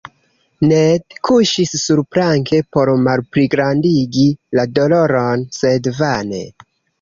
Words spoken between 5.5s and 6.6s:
sed vane.